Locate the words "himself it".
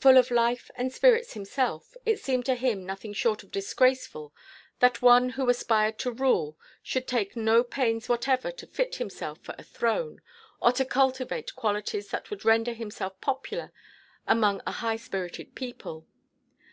1.34-2.18